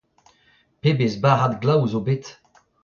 Pebezh 0.85 1.19
barrad 1.25 1.53
glav 1.63 1.81
zo 1.95 1.99
bet! 2.09 2.25